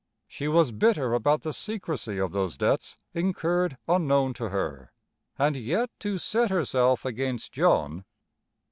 She 0.27 0.47
was 0.47 0.71
bitter 0.71 1.13
about 1.13 1.41
the 1.43 1.53
secrecy 1.53 2.17
of 2.17 2.31
those 2.31 2.57
debts 2.57 2.97
incurred 3.13 3.77
unknown 3.87 4.33
to 4.33 4.49
her. 4.49 4.93
And 5.37 5.55
yet 5.55 5.91
to 5.99 6.17
set 6.17 6.49
herself 6.49 7.05
against 7.05 7.51
John! 7.51 8.05